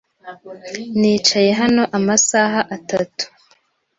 Nicaye 0.99 1.51
hano 1.61 1.83
amasaha 1.97 2.59
atatu. 2.75 3.23